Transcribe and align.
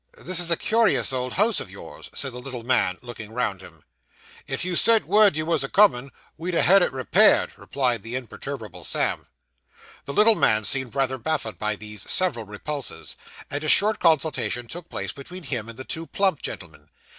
'This 0.17 0.39
is 0.39 0.49
a 0.49 0.57
curious 0.57 1.13
old 1.13 1.33
house 1.33 1.59
of 1.59 1.69
yours,' 1.69 2.09
said 2.15 2.33
the 2.33 2.39
little 2.39 2.63
man, 2.63 2.97
looking 3.03 3.31
round 3.31 3.61
him. 3.61 3.83
'If 4.47 4.65
you'd 4.65 4.77
sent 4.77 5.05
word 5.05 5.37
you 5.37 5.45
was 5.45 5.63
a 5.63 5.69
coming, 5.69 6.11
we'd 6.37 6.55
ha' 6.55 6.65
had 6.65 6.81
it 6.81 6.91
repaired;' 6.91 7.53
replied 7.55 8.01
the 8.01 8.15
imperturbable 8.15 8.83
Sam. 8.83 9.27
The 10.05 10.13
little 10.13 10.33
man 10.33 10.63
seemed 10.63 10.95
rather 10.95 11.19
baffled 11.19 11.59
by 11.59 11.75
these 11.75 12.01
several 12.09 12.45
repulses, 12.47 13.15
and 13.51 13.63
a 13.63 13.67
short 13.69 13.99
consultation 13.99 14.67
took 14.67 14.89
place 14.89 15.11
between 15.11 15.43
him 15.43 15.69
and 15.69 15.77
the 15.77 15.83
two 15.83 16.07
plump 16.07 16.41
gentlemen. 16.41 16.89